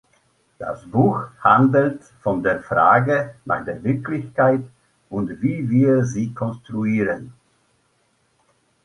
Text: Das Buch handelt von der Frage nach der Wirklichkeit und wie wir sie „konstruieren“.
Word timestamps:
Das 0.57 0.83
Buch 0.87 1.27
handelt 1.41 2.01
von 2.21 2.41
der 2.41 2.63
Frage 2.63 3.35
nach 3.45 3.63
der 3.63 3.83
Wirklichkeit 3.83 4.63
und 5.11 5.43
wie 5.43 5.69
wir 5.69 6.05
sie 6.07 6.33
„konstruieren“. 6.33 7.31